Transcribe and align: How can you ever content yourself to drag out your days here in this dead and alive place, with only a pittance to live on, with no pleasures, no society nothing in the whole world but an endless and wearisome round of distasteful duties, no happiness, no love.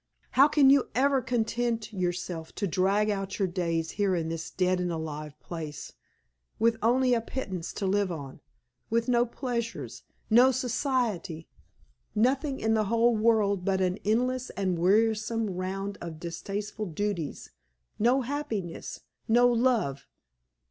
How 0.31 0.47
can 0.47 0.71
you 0.71 0.89
ever 0.95 1.21
content 1.21 1.93
yourself 1.93 2.55
to 2.55 2.65
drag 2.65 3.11
out 3.11 3.37
your 3.37 3.47
days 3.47 3.91
here 3.91 4.15
in 4.15 4.29
this 4.29 4.49
dead 4.49 4.79
and 4.79 4.91
alive 4.91 5.39
place, 5.39 5.93
with 6.57 6.75
only 6.81 7.13
a 7.13 7.21
pittance 7.21 7.71
to 7.73 7.85
live 7.85 8.11
on, 8.11 8.39
with 8.89 9.07
no 9.07 9.27
pleasures, 9.27 10.01
no 10.27 10.51
society 10.51 11.47
nothing 12.15 12.59
in 12.59 12.73
the 12.73 12.85
whole 12.85 13.15
world 13.15 13.63
but 13.63 13.79
an 13.79 13.99
endless 14.03 14.49
and 14.57 14.79
wearisome 14.79 15.51
round 15.51 15.99
of 16.01 16.19
distasteful 16.19 16.87
duties, 16.87 17.51
no 17.99 18.21
happiness, 18.21 19.01
no 19.27 19.47
love. 19.47 20.07